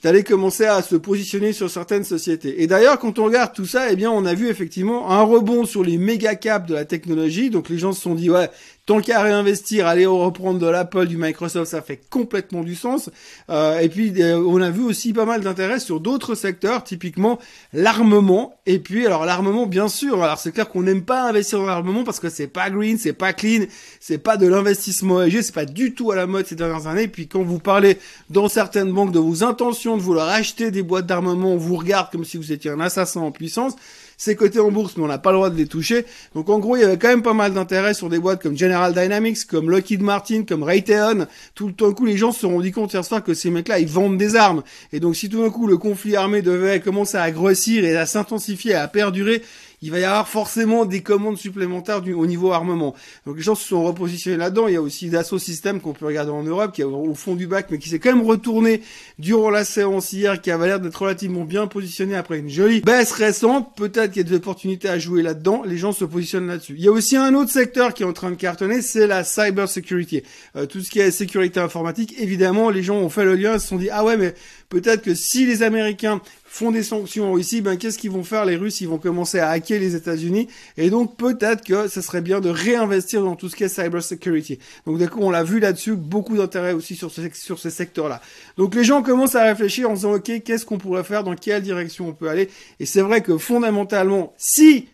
d'aller 0.02 0.22
commencer 0.22 0.64
à 0.64 0.80
se 0.80 0.94
positionner 0.94 1.52
sur 1.52 1.68
certaines 1.70 2.04
sociétés. 2.04 2.62
Et 2.62 2.68
d'ailleurs, 2.68 2.98
quand 3.00 3.18
on 3.18 3.24
regarde 3.24 3.52
tout 3.52 3.66
ça, 3.66 3.90
eh 3.90 3.96
bien, 3.96 4.10
on 4.10 4.24
a 4.26 4.34
vu 4.34 4.48
effectivement 4.48 5.10
un 5.10 5.22
rebond 5.22 5.64
sur 5.64 5.82
les 5.82 5.98
méga 5.98 6.36
caps 6.36 6.68
de 6.68 6.74
la 6.74 6.84
technologie. 6.84 7.50
Donc 7.50 7.68
les 7.68 7.78
gens 7.78 7.92
se 7.92 8.02
sont 8.02 8.14
dit, 8.14 8.30
ouais, 8.30 8.48
Tant 8.88 9.02
qu'à 9.02 9.20
réinvestir, 9.20 9.86
aller 9.86 10.06
reprendre 10.06 10.58
de 10.58 10.66
l'Apple, 10.66 11.08
du 11.08 11.18
Microsoft, 11.18 11.72
ça 11.72 11.82
fait 11.82 12.00
complètement 12.08 12.62
du 12.62 12.74
sens. 12.74 13.10
Euh, 13.50 13.80
et 13.80 13.90
puis 13.90 14.14
euh, 14.22 14.38
on 14.38 14.62
a 14.62 14.70
vu 14.70 14.80
aussi 14.82 15.12
pas 15.12 15.26
mal 15.26 15.42
d'intérêt 15.42 15.78
sur 15.78 16.00
d'autres 16.00 16.34
secteurs, 16.34 16.84
typiquement 16.84 17.38
l'armement. 17.74 18.58
Et 18.64 18.78
puis 18.78 19.04
alors 19.04 19.26
l'armement, 19.26 19.66
bien 19.66 19.88
sûr. 19.88 20.24
Alors 20.24 20.38
c'est 20.38 20.52
clair 20.52 20.70
qu'on 20.70 20.84
n'aime 20.84 21.02
pas 21.02 21.28
investir 21.28 21.58
dans 21.58 21.66
l'armement 21.66 22.02
parce 22.02 22.18
que 22.18 22.30
c'est 22.30 22.46
pas 22.46 22.70
green, 22.70 22.96
c'est 22.96 23.12
pas 23.12 23.34
clean, 23.34 23.66
c'est 24.00 24.16
pas 24.16 24.38
de 24.38 24.46
l'investissement 24.46 25.22
ESG, 25.22 25.42
c'est 25.42 25.54
pas 25.54 25.66
du 25.66 25.92
tout 25.92 26.10
à 26.10 26.16
la 26.16 26.26
mode 26.26 26.46
ces 26.46 26.56
dernières 26.56 26.86
années. 26.86 27.02
Et 27.02 27.08
puis 27.08 27.28
quand 27.28 27.42
vous 27.42 27.58
parlez 27.58 27.98
dans 28.30 28.48
certaines 28.48 28.90
banques 28.90 29.12
de 29.12 29.18
vos 29.18 29.44
intentions 29.44 29.98
de 29.98 30.02
vouloir 30.02 30.30
acheter 30.30 30.70
des 30.70 30.82
boîtes 30.82 31.04
d'armement, 31.04 31.52
on 31.52 31.58
vous 31.58 31.76
regarde 31.76 32.10
comme 32.10 32.24
si 32.24 32.38
vous 32.38 32.52
étiez 32.52 32.70
un 32.70 32.80
assassin 32.80 33.20
en 33.20 33.32
puissance 33.32 33.74
c'est 34.18 34.34
coté 34.34 34.58
en 34.58 34.70
bourse, 34.70 34.96
mais 34.96 35.04
on 35.04 35.06
n'a 35.06 35.16
pas 35.16 35.30
le 35.30 35.36
droit 35.36 35.48
de 35.48 35.56
les 35.56 35.66
toucher. 35.66 36.04
Donc 36.34 36.50
en 36.50 36.58
gros, 36.58 36.76
il 36.76 36.80
y 36.80 36.84
avait 36.84 36.98
quand 36.98 37.08
même 37.08 37.22
pas 37.22 37.32
mal 37.32 37.54
d'intérêt 37.54 37.94
sur 37.94 38.10
des 38.10 38.18
boîtes 38.18 38.42
comme 38.42 38.58
General 38.58 38.92
Dynamics, 38.92 39.46
comme 39.46 39.70
Lockheed 39.70 40.02
Martin, 40.02 40.42
comme 40.46 40.64
Raytheon. 40.64 41.26
Tout, 41.54 41.70
d'un 41.70 41.92
coup, 41.92 42.04
les 42.04 42.16
gens 42.16 42.32
se 42.32 42.40
sont 42.40 42.50
rendus 42.50 42.72
compte 42.72 42.92
hier 42.92 43.04
soir 43.04 43.22
que 43.22 43.32
ces 43.32 43.50
mecs-là, 43.50 43.78
ils 43.78 43.88
vendent 43.88 44.18
des 44.18 44.34
armes. 44.34 44.64
Et 44.92 44.98
donc 45.00 45.16
si 45.16 45.28
tout 45.28 45.42
d'un 45.42 45.50
coup 45.50 45.68
le 45.68 45.78
conflit 45.78 46.16
armé 46.16 46.42
devait 46.42 46.80
commencer 46.80 47.16
à 47.16 47.30
grossir 47.30 47.84
et 47.84 47.96
à 47.96 48.06
s'intensifier, 48.06 48.74
à 48.74 48.88
perdurer, 48.88 49.42
il 49.82 49.90
va 49.90 49.98
y 49.98 50.04
avoir 50.04 50.28
forcément 50.28 50.84
des 50.84 51.02
commandes 51.02 51.38
supplémentaires 51.38 52.02
du, 52.02 52.12
au 52.12 52.26
niveau 52.26 52.52
armement. 52.52 52.94
Donc 53.26 53.36
les 53.36 53.42
gens 53.42 53.54
se 53.54 53.66
sont 53.66 53.84
repositionnés 53.84 54.36
là-dedans. 54.36 54.68
Il 54.68 54.74
y 54.74 54.76
a 54.76 54.82
aussi 54.82 55.08
Dassault 55.08 55.38
Systèmes 55.38 55.80
qu'on 55.80 55.92
peut 55.92 56.06
regarder 56.06 56.32
en 56.32 56.42
Europe, 56.42 56.72
qui 56.72 56.80
est 56.80 56.84
au 56.84 57.14
fond 57.14 57.34
du 57.34 57.46
bac, 57.46 57.68
mais 57.70 57.78
qui 57.78 57.88
s'est 57.88 57.98
quand 57.98 58.14
même 58.14 58.26
retourné 58.26 58.82
durant 59.18 59.50
la 59.50 59.64
séance 59.64 60.12
hier, 60.12 60.40
qui 60.40 60.50
avait 60.50 60.66
l'air 60.66 60.80
d'être 60.80 61.00
relativement 61.00 61.44
bien 61.44 61.66
positionné 61.66 62.16
après 62.16 62.38
une 62.38 62.48
jolie 62.48 62.80
baisse 62.80 63.12
récente. 63.12 63.74
Peut-être 63.76 64.12
qu'il 64.12 64.22
y 64.22 64.26
a 64.26 64.28
des 64.28 64.36
opportunités 64.36 64.88
à 64.88 64.98
jouer 64.98 65.22
là-dedans. 65.22 65.62
Les 65.64 65.76
gens 65.76 65.92
se 65.92 66.04
positionnent 66.04 66.48
là-dessus. 66.48 66.74
Il 66.76 66.84
y 66.84 66.88
a 66.88 66.92
aussi 66.92 67.16
un 67.16 67.34
autre 67.34 67.50
secteur 67.50 67.94
qui 67.94 68.02
est 68.02 68.06
en 68.06 68.12
train 68.12 68.30
de 68.30 68.36
cartonner, 68.36 68.82
c'est 68.82 69.06
la 69.06 69.24
cyber 69.24 69.68
security. 69.68 70.22
Euh, 70.56 70.66
tout 70.66 70.80
ce 70.80 70.90
qui 70.90 71.00
est 71.00 71.10
sécurité 71.10 71.60
informatique. 71.60 72.14
Évidemment, 72.18 72.70
les 72.70 72.82
gens 72.82 72.96
ont 72.96 73.08
fait 73.08 73.24
le 73.24 73.34
lien, 73.34 73.58
se 73.58 73.68
sont 73.68 73.76
dit, 73.76 73.88
ah 73.90 74.04
ouais, 74.04 74.16
mais 74.16 74.34
peut-être 74.68 75.02
que 75.02 75.14
si 75.14 75.46
les 75.46 75.62
Américains 75.62 76.20
font 76.48 76.70
des 76.70 76.82
sanctions 76.82 77.34
en 77.34 77.38
ben 77.62 77.76
qu'est-ce 77.76 77.98
qu'ils 77.98 78.10
vont 78.10 78.24
faire 78.24 78.44
les 78.44 78.56
Russes? 78.56 78.80
Ils 78.80 78.88
vont 78.88 78.98
commencer 78.98 79.38
à 79.38 79.50
hacker 79.50 79.78
les 79.78 79.94
États-Unis 79.94 80.48
et 80.76 80.90
donc 80.90 81.16
peut-être 81.16 81.62
que 81.62 81.88
ce 81.88 82.00
serait 82.00 82.22
bien 82.22 82.40
de 82.40 82.48
réinvestir 82.48 83.22
dans 83.22 83.36
tout 83.36 83.48
ce 83.48 83.56
qui 83.56 83.64
est 83.64 83.68
cyber 83.68 84.02
security. 84.02 84.58
Donc 84.86 84.98
coup, 85.10 85.20
on 85.20 85.30
l'a 85.30 85.44
vu 85.44 85.60
là-dessus, 85.60 85.94
beaucoup 85.94 86.36
d'intérêt 86.36 86.72
aussi 86.72 86.96
sur 86.96 87.10
ce, 87.10 87.20
sur 87.34 87.58
ces 87.58 87.70
secteurs-là. 87.70 88.20
Donc 88.56 88.74
les 88.74 88.84
gens 88.84 89.02
commencent 89.02 89.34
à 89.34 89.44
réfléchir 89.44 89.90
en 89.90 89.94
disant 89.94 90.14
OK, 90.14 90.42
qu'est-ce 90.42 90.64
qu'on 90.64 90.78
pourrait 90.78 91.04
faire, 91.04 91.22
dans 91.22 91.34
quelle 91.34 91.62
direction 91.62 92.08
on 92.08 92.12
peut 92.12 92.28
aller? 92.28 92.48
Et 92.80 92.86
c'est 92.86 93.02
vrai 93.02 93.22
que 93.22 93.36
fondamentalement, 93.36 94.32
si 94.38 94.88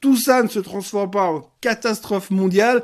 tout 0.00 0.16
ça 0.16 0.42
ne 0.42 0.48
se 0.48 0.58
transforme 0.58 1.10
pas 1.10 1.24
en 1.24 1.50
catastrophe 1.60 2.30
mondiale, 2.30 2.82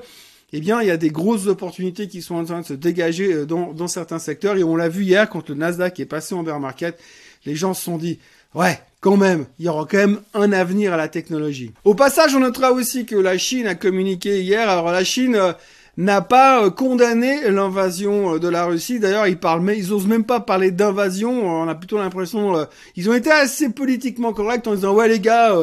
eh 0.52 0.60
bien, 0.60 0.80
il 0.80 0.88
y 0.88 0.90
a 0.90 0.96
des 0.96 1.10
grosses 1.10 1.48
opportunités 1.48 2.08
qui 2.08 2.22
sont 2.22 2.36
en 2.36 2.44
train 2.44 2.60
de 2.60 2.66
se 2.66 2.72
dégager 2.72 3.32
euh, 3.32 3.46
dans, 3.46 3.72
dans 3.72 3.88
certains 3.88 4.20
secteurs. 4.20 4.56
Et 4.56 4.64
on 4.64 4.76
l'a 4.76 4.88
vu 4.88 5.02
hier 5.02 5.28
quand 5.28 5.48
le 5.48 5.54
Nasdaq 5.56 5.98
est 5.98 6.06
passé 6.06 6.34
en 6.34 6.42
bear 6.42 6.60
market 6.60 6.98
les 7.46 7.54
gens 7.54 7.72
se 7.72 7.84
sont 7.84 7.96
dit, 7.96 8.18
ouais, 8.54 8.78
quand 9.00 9.16
même, 9.16 9.46
il 9.58 9.66
y 9.66 9.68
aura 9.68 9.86
quand 9.88 9.98
même 9.98 10.20
un 10.34 10.52
avenir 10.52 10.92
à 10.92 10.96
la 10.96 11.08
technologie. 11.08 11.72
Au 11.84 11.94
passage, 11.94 12.34
on 12.34 12.40
notera 12.40 12.72
aussi 12.72 13.06
que 13.06 13.14
la 13.14 13.38
Chine 13.38 13.68
a 13.68 13.76
communiqué 13.76 14.42
hier. 14.42 14.68
Alors 14.68 14.90
la 14.90 15.04
Chine 15.04 15.36
euh, 15.36 15.52
n'a 15.96 16.22
pas 16.22 16.64
euh, 16.64 16.70
condamné 16.70 17.48
l'invasion 17.48 18.34
euh, 18.34 18.38
de 18.40 18.48
la 18.48 18.64
Russie. 18.64 18.98
D'ailleurs, 18.98 19.28
ils 19.28 19.38
parlent, 19.38 19.60
mais 19.60 19.78
ils 19.78 19.92
osent 19.92 20.08
même 20.08 20.24
pas 20.24 20.40
parler 20.40 20.72
d'invasion. 20.72 21.46
On 21.46 21.68
a 21.68 21.74
plutôt 21.76 21.98
l'impression, 21.98 22.66
ils 22.96 23.08
ont 23.08 23.14
été 23.14 23.30
assez 23.30 23.68
politiquement 23.68 24.32
corrects 24.32 24.66
en 24.66 24.74
disant 24.74 24.94
ouais 24.94 25.06
les 25.06 25.20
gars, 25.20 25.54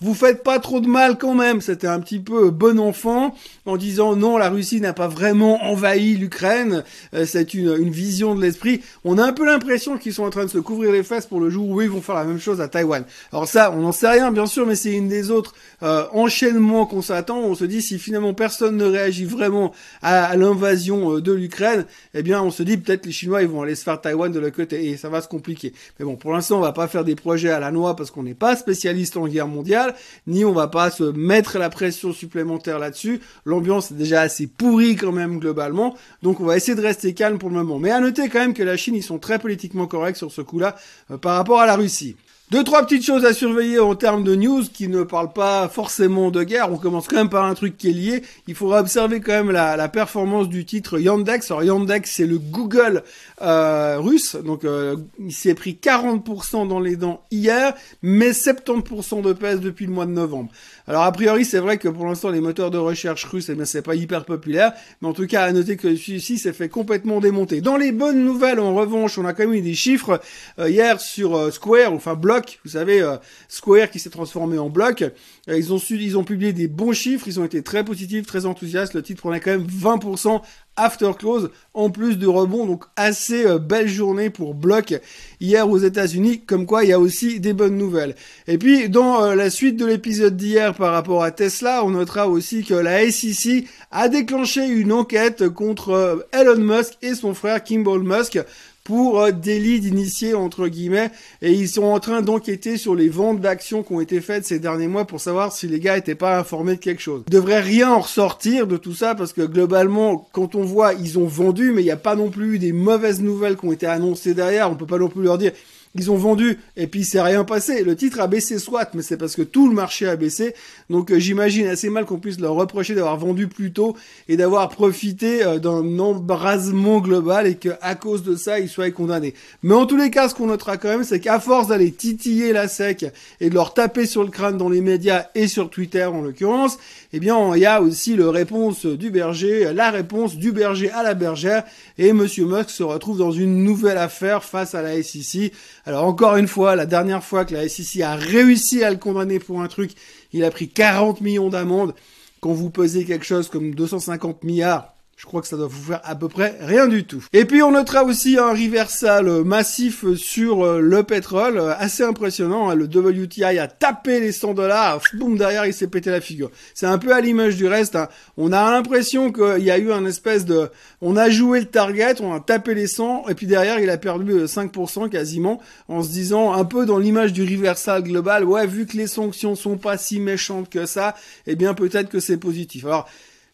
vous 0.00 0.14
faites 0.14 0.44
pas 0.44 0.60
trop 0.60 0.80
de 0.80 0.88
mal 0.88 1.18
quand 1.18 1.34
même. 1.34 1.60
C'était 1.60 1.88
un 1.88 1.98
petit 1.98 2.20
peu 2.20 2.50
bon 2.50 2.78
enfant 2.78 3.34
en 3.66 3.76
disant 3.76 4.16
non, 4.16 4.38
la 4.38 4.48
Russie 4.48 4.80
n'a 4.80 4.92
pas 4.92 5.08
vraiment 5.08 5.62
envahi 5.64 6.16
l'Ukraine. 6.16 6.84
Euh, 7.14 7.24
c'est 7.26 7.54
une, 7.54 7.76
une, 7.78 7.90
vision 7.90 8.34
de 8.34 8.42
l'esprit. 8.42 8.82
On 9.04 9.18
a 9.18 9.24
un 9.24 9.32
peu 9.32 9.44
l'impression 9.44 9.98
qu'ils 9.98 10.14
sont 10.14 10.24
en 10.24 10.30
train 10.30 10.44
de 10.44 10.50
se 10.50 10.58
couvrir 10.58 10.92
les 10.92 11.02
fesses 11.02 11.26
pour 11.26 11.40
le 11.40 11.50
jour 11.50 11.68
où 11.68 11.80
ils 11.80 11.88
vont 11.88 12.00
faire 12.00 12.14
la 12.14 12.24
même 12.24 12.40
chose 12.40 12.60
à 12.60 12.68
Taïwan. 12.68 13.04
Alors 13.32 13.46
ça, 13.46 13.70
on 13.72 13.80
n'en 13.80 13.92
sait 13.92 14.08
rien 14.08 14.32
bien 14.32 14.46
sûr, 14.46 14.66
mais 14.66 14.74
c'est 14.74 14.92
une 14.92 15.08
des 15.08 15.30
autres 15.30 15.54
euh, 15.82 16.06
enchaînements 16.12 16.86
qu'on 16.86 17.02
s'attend. 17.02 17.38
On 17.38 17.54
se 17.54 17.64
dit 17.64 17.82
si 17.82 17.98
finalement 17.98 18.34
personne 18.34 18.76
ne 18.76 18.84
réagit 18.84 19.24
vraiment 19.24 19.72
à, 20.02 20.36
l'invasion 20.36 21.16
euh, 21.16 21.20
de 21.20 21.32
l'Ukraine, 21.32 21.86
eh 22.14 22.22
bien 22.22 22.42
on 22.42 22.50
se 22.50 22.62
dit 22.62 22.76
peut-être 22.76 23.06
les 23.06 23.12
Chinois 23.12 23.42
ils 23.42 23.48
vont 23.48 23.62
aller 23.62 23.74
se 23.74 23.84
faire 23.84 24.00
Taïwan 24.00 24.32
de 24.32 24.40
leur 24.40 24.52
côté 24.52 24.88
et 24.88 24.96
ça 24.96 25.08
va 25.08 25.20
se 25.20 25.28
compliquer. 25.28 25.72
Mais 25.98 26.04
bon, 26.04 26.16
pour 26.16 26.32
l'instant 26.32 26.58
on 26.58 26.62
va 26.62 26.72
pas 26.72 26.88
faire 26.88 27.04
des 27.04 27.14
projets 27.14 27.50
à 27.50 27.60
la 27.60 27.70
noix 27.70 27.94
parce 27.94 28.10
qu'on 28.10 28.22
n'est 28.22 28.34
pas 28.34 28.56
spécialiste 28.56 29.16
en 29.16 29.28
guerre 29.28 29.46
mondiale 29.48 29.94
ni 30.26 30.44
on 30.44 30.52
va 30.52 30.68
pas 30.68 30.90
se 30.90 31.04
mettre 31.04 31.58
la 31.58 31.70
pression 31.70 32.12
supplémentaire 32.12 32.78
là-dessus. 32.78 33.20
L'ambiance 33.52 33.90
est 33.90 33.96
déjà 33.96 34.22
assez 34.22 34.46
pourrie 34.46 34.96
quand 34.96 35.12
même 35.12 35.38
globalement, 35.38 35.94
donc 36.22 36.40
on 36.40 36.46
va 36.46 36.56
essayer 36.56 36.74
de 36.74 36.80
rester 36.80 37.12
calme 37.12 37.36
pour 37.36 37.50
le 37.50 37.56
moment. 37.56 37.78
Mais 37.78 37.90
à 37.90 38.00
noter 38.00 38.30
quand 38.30 38.38
même 38.38 38.54
que 38.54 38.62
la 38.62 38.78
Chine, 38.78 38.94
ils 38.94 39.02
sont 39.02 39.18
très 39.18 39.38
politiquement 39.38 39.86
corrects 39.86 40.16
sur 40.16 40.32
ce 40.32 40.40
coup-là 40.40 40.74
euh, 41.10 41.18
par 41.18 41.36
rapport 41.36 41.60
à 41.60 41.66
la 41.66 41.76
Russie. 41.76 42.16
Deux, 42.52 42.64
trois 42.64 42.82
petites 42.82 43.02
choses 43.02 43.24
à 43.24 43.32
surveiller 43.32 43.78
en 43.78 43.94
termes 43.94 44.24
de 44.24 44.34
news 44.34 44.62
qui 44.70 44.88
ne 44.88 45.04
parlent 45.04 45.32
pas 45.32 45.70
forcément 45.70 46.30
de 46.30 46.42
guerre. 46.42 46.70
On 46.70 46.76
commence 46.76 47.08
quand 47.08 47.16
même 47.16 47.30
par 47.30 47.46
un 47.46 47.54
truc 47.54 47.78
qui 47.78 47.88
est 47.88 47.92
lié. 47.94 48.22
Il 48.46 48.54
faudra 48.54 48.80
observer 48.80 49.22
quand 49.22 49.32
même 49.32 49.50
la, 49.50 49.88
performance 49.88 50.50
du 50.50 50.66
titre 50.66 50.98
Yandex. 50.98 51.50
Alors 51.50 51.64
Yandex, 51.64 52.10
c'est 52.10 52.26
le 52.26 52.38
Google 52.38 53.04
euh, 53.40 53.96
russe. 53.98 54.36
Donc 54.36 54.66
euh, 54.66 54.96
il 55.18 55.32
s'est 55.32 55.54
pris 55.54 55.78
40% 55.82 56.68
dans 56.68 56.78
les 56.78 56.96
dents 56.96 57.22
hier, 57.30 57.72
mais 58.02 58.32
70% 58.32 59.22
de 59.22 59.32
pèse 59.32 59.60
depuis 59.60 59.86
le 59.86 59.92
mois 59.92 60.04
de 60.04 60.10
novembre. 60.10 60.50
Alors 60.86 61.04
a 61.04 61.12
priori, 61.12 61.46
c'est 61.46 61.58
vrai 61.58 61.78
que 61.78 61.88
pour 61.88 62.04
l'instant, 62.04 62.28
les 62.28 62.42
moteurs 62.42 62.70
de 62.70 62.76
recherche 62.76 63.24
russes, 63.24 63.48
eh 63.48 63.54
bien, 63.54 63.64
c'est 63.64 63.80
pas 63.80 63.94
hyper 63.94 64.26
populaire. 64.26 64.74
Mais 65.00 65.08
en 65.08 65.14
tout 65.14 65.26
cas, 65.26 65.44
à 65.44 65.52
noter 65.52 65.78
que 65.78 65.96
celui-ci 65.96 66.36
s'est 66.36 66.52
fait 66.52 66.68
complètement 66.68 67.20
démonter. 67.20 67.62
Dans 67.62 67.78
les 67.78 67.92
bonnes 67.92 68.22
nouvelles, 68.22 68.60
en 68.60 68.74
revanche, 68.74 69.16
on 69.16 69.24
a 69.24 69.32
quand 69.32 69.44
même 69.44 69.54
eu 69.54 69.62
des 69.62 69.74
chiffres 69.74 70.20
euh, 70.58 70.68
hier 70.68 71.00
sur 71.00 71.50
Square, 71.50 71.94
enfin 71.94 72.14
Block, 72.14 72.41
Vous 72.64 72.70
savez, 72.70 73.02
Square 73.48 73.90
qui 73.90 73.98
s'est 73.98 74.10
transformé 74.10 74.58
en 74.58 74.68
bloc. 74.68 75.04
ils 75.48 75.72
ont 75.72 75.78
su, 75.78 75.96
ils 75.96 76.18
ont 76.18 76.24
publié 76.24 76.52
des 76.52 76.68
bons 76.68 76.92
chiffres. 76.92 77.26
Ils 77.26 77.40
ont 77.40 77.44
été 77.44 77.62
très 77.62 77.84
positifs, 77.84 78.26
très 78.26 78.46
enthousiastes. 78.46 78.94
Le 78.94 79.02
titre 79.02 79.20
prenait 79.20 79.40
quand 79.40 79.50
même 79.50 79.66
20% 79.66 80.42
after 80.76 81.10
close 81.18 81.50
en 81.74 81.90
plus 81.90 82.16
de 82.16 82.26
rebond 82.26 82.66
donc 82.66 82.84
assez 82.96 83.46
euh, 83.46 83.58
belle 83.58 83.88
journée 83.88 84.30
pour 84.30 84.54
bloc 84.54 84.94
hier 85.40 85.68
aux 85.68 85.78
États-Unis 85.78 86.40
comme 86.46 86.66
quoi 86.66 86.84
il 86.84 86.90
y 86.90 86.92
a 86.92 86.98
aussi 86.98 87.40
des 87.40 87.52
bonnes 87.52 87.76
nouvelles 87.76 88.14
et 88.46 88.56
puis 88.56 88.88
dans 88.88 89.22
euh, 89.22 89.34
la 89.34 89.50
suite 89.50 89.76
de 89.76 89.84
l'épisode 89.84 90.36
d'hier 90.36 90.74
par 90.74 90.92
rapport 90.92 91.22
à 91.22 91.30
Tesla 91.30 91.84
on 91.84 91.90
notera 91.90 92.28
aussi 92.28 92.64
que 92.64 92.74
la 92.74 93.10
SEC 93.10 93.66
a 93.90 94.08
déclenché 94.08 94.66
une 94.66 94.92
enquête 94.92 95.48
contre 95.50 95.90
euh, 95.90 96.16
Elon 96.32 96.56
Musk 96.56 96.94
et 97.02 97.14
son 97.14 97.34
frère 97.34 97.62
Kimball 97.62 98.02
Musk 98.02 98.38
pour 98.84 99.20
euh, 99.20 99.30
délit 99.30 99.80
d'initié 99.80 100.34
entre 100.34 100.68
guillemets 100.68 101.10
et 101.40 101.52
ils 101.52 101.68
sont 101.68 101.84
en 101.84 102.00
train 102.00 102.22
d'enquêter 102.22 102.76
sur 102.76 102.94
les 102.94 103.08
ventes 103.08 103.40
d'actions 103.40 103.82
qui 103.82 103.92
ont 103.92 104.00
été 104.00 104.20
faites 104.20 104.44
ces 104.44 104.58
derniers 104.58 104.88
mois 104.88 105.06
pour 105.06 105.20
savoir 105.20 105.52
si 105.52 105.68
les 105.68 105.80
gars 105.80 105.96
étaient 105.96 106.14
pas 106.14 106.38
informés 106.38 106.76
de 106.76 106.80
quelque 106.80 107.02
chose. 107.02 107.22
Il 107.28 107.32
devrait 107.32 107.60
rien 107.60 107.92
en 107.92 108.00
ressortir 108.00 108.66
de 108.66 108.76
tout 108.76 108.94
ça 108.94 109.14
parce 109.14 109.32
que 109.32 109.42
globalement 109.42 110.28
quand 110.32 110.54
on 110.54 110.64
voit 110.64 110.94
ils 110.94 111.18
ont 111.18 111.26
vendu 111.26 111.72
mais 111.72 111.82
il 111.82 111.86
n'y 111.86 111.90
a 111.90 111.96
pas 111.96 112.16
non 112.16 112.30
plus 112.30 112.54
eu 112.54 112.58
des 112.58 112.72
mauvaises 112.72 113.20
nouvelles 113.20 113.56
qui 113.56 113.66
ont 113.66 113.72
été 113.72 113.86
annoncées 113.86 114.34
derrière, 114.34 114.70
on 114.70 114.74
peut 114.74 114.86
pas 114.86 114.98
non 114.98 115.08
plus 115.08 115.22
leur 115.22 115.38
dire 115.38 115.52
ils 115.94 116.10
ont 116.10 116.16
vendu 116.16 116.58
et 116.76 116.86
puis 116.86 117.04
c'est 117.04 117.20
rien 117.20 117.44
passé. 117.44 117.84
Le 117.84 117.94
titre 117.96 118.20
a 118.20 118.26
baissé 118.26 118.58
soit, 118.58 118.94
mais 118.94 119.02
c'est 119.02 119.18
parce 119.18 119.36
que 119.36 119.42
tout 119.42 119.68
le 119.68 119.74
marché 119.74 120.06
a 120.06 120.16
baissé. 120.16 120.54
Donc 120.88 121.10
euh, 121.10 121.18
j'imagine 121.18 121.66
assez 121.66 121.90
mal 121.90 122.06
qu'on 122.06 122.18
puisse 122.18 122.40
leur 122.40 122.54
reprocher 122.54 122.94
d'avoir 122.94 123.18
vendu 123.18 123.46
plus 123.46 123.72
tôt 123.72 123.94
et 124.28 124.38
d'avoir 124.38 124.70
profité 124.70 125.44
euh, 125.44 125.58
d'un 125.58 125.98
embrasement 125.98 127.00
global 127.00 127.46
et 127.46 127.56
qu'à 127.56 127.94
cause 127.94 128.22
de 128.22 128.36
ça 128.36 128.58
ils 128.58 128.70
soient 128.70 128.90
condamnés. 128.90 129.34
Mais 129.62 129.74
en 129.74 129.84
tous 129.84 129.96
les 129.96 130.10
cas, 130.10 130.30
ce 130.30 130.34
qu'on 130.34 130.46
notera 130.46 130.78
quand 130.78 130.88
même, 130.88 131.04
c'est 131.04 131.20
qu'à 131.20 131.40
force 131.40 131.68
d'aller 131.68 131.92
titiller 131.92 132.52
la 132.52 132.68
sec 132.68 133.04
et 133.40 133.50
de 133.50 133.54
leur 133.54 133.74
taper 133.74 134.06
sur 134.06 134.24
le 134.24 134.30
crâne 134.30 134.56
dans 134.56 134.70
les 134.70 134.80
médias 134.80 135.26
et 135.34 135.46
sur 135.46 135.68
Twitter 135.68 136.04
en 136.04 136.22
l'occurrence, 136.22 136.78
eh 137.12 137.20
bien 137.20 137.54
il 137.54 137.60
y 137.60 137.66
a 137.66 137.82
aussi 137.82 138.16
le 138.16 138.30
réponse 138.30 138.86
du 138.86 139.10
berger, 139.10 139.72
la 139.74 139.90
réponse 139.90 140.36
du 140.36 140.52
berger 140.52 140.90
à 140.90 141.02
la 141.02 141.12
bergère 141.12 141.64
et 141.98 142.14
Monsieur 142.14 142.46
Musk 142.46 142.70
se 142.70 142.82
retrouve 142.82 143.18
dans 143.18 143.32
une 143.32 143.62
nouvelle 143.62 143.98
affaire 143.98 144.42
face 144.42 144.74
à 144.74 144.80
la 144.80 145.02
SEC 145.02 145.52
alors 145.84 146.04
encore 146.04 146.36
une 146.36 146.48
fois, 146.48 146.76
la 146.76 146.86
dernière 146.86 147.24
fois 147.24 147.44
que 147.44 147.54
la 147.54 147.68
SEC 147.68 148.02
a 148.02 148.14
réussi 148.14 148.84
à 148.84 148.90
le 148.90 148.96
condamner 148.96 149.38
pour 149.38 149.60
un 149.60 149.68
truc, 149.68 149.92
il 150.32 150.44
a 150.44 150.50
pris 150.50 150.68
40 150.68 151.20
millions 151.20 151.48
d'amendes. 151.48 151.94
Quand 152.40 152.52
vous 152.52 152.70
pesez 152.70 153.04
quelque 153.04 153.24
chose 153.24 153.48
comme 153.48 153.74
250 153.74 154.44
milliards, 154.44 154.94
je 155.22 155.26
crois 155.28 155.40
que 155.40 155.46
ça 155.46 155.56
doit 155.56 155.68
vous 155.68 155.92
faire 155.92 156.00
à 156.02 156.16
peu 156.16 156.26
près 156.26 156.56
rien 156.58 156.88
du 156.88 157.04
tout. 157.04 157.24
Et 157.32 157.44
puis 157.44 157.62
on 157.62 157.70
notera 157.70 158.02
aussi 158.02 158.38
un 158.38 158.50
reversal 158.50 159.44
massif 159.44 160.04
sur 160.16 160.64
euh, 160.64 160.80
le 160.80 161.04
pétrole, 161.04 161.60
assez 161.78 162.02
impressionnant. 162.02 162.70
Hein. 162.70 162.74
Le 162.74 162.86
WTI 162.86 163.44
a 163.44 163.68
tapé 163.68 164.18
les 164.18 164.32
100 164.32 164.54
dollars, 164.54 165.00
boum 165.14 165.38
derrière 165.38 165.64
il 165.64 165.72
s'est 165.72 165.86
pété 165.86 166.10
la 166.10 166.20
figure. 166.20 166.50
C'est 166.74 166.86
un 166.86 166.98
peu 166.98 167.14
à 167.14 167.20
l'image 167.20 167.54
du 167.54 167.68
reste. 167.68 167.94
Hein. 167.94 168.08
On 168.36 168.50
a 168.50 168.72
l'impression 168.72 169.30
qu'il 169.30 169.62
y 169.62 169.70
a 169.70 169.78
eu 169.78 169.92
un 169.92 170.04
espèce 170.06 170.44
de, 170.44 170.68
on 171.00 171.16
a 171.16 171.30
joué 171.30 171.60
le 171.60 171.66
target, 171.66 172.20
on 172.20 172.34
a 172.34 172.40
tapé 172.40 172.74
les 172.74 172.88
100 172.88 173.28
et 173.28 173.36
puis 173.36 173.46
derrière 173.46 173.78
il 173.78 173.90
a 173.90 173.98
perdu 173.98 174.32
5% 174.32 175.04
euh, 175.04 175.08
quasiment, 175.08 175.60
en 175.86 176.02
se 176.02 176.08
disant 176.08 176.52
un 176.52 176.64
peu 176.64 176.84
dans 176.84 176.98
l'image 176.98 177.32
du 177.32 177.44
reversal 177.44 178.02
global. 178.02 178.44
Ouais, 178.44 178.66
vu 178.66 178.86
que 178.86 178.96
les 178.96 179.06
sanctions 179.06 179.54
sont 179.54 179.78
pas 179.78 179.98
si 179.98 180.18
méchantes 180.18 180.68
que 180.68 180.84
ça, 180.84 181.14
eh 181.46 181.54
bien 181.54 181.74
peut-être 181.74 182.08
que 182.08 182.18
c'est 182.18 182.38
positif. 182.38 182.86
Alors 182.86 183.08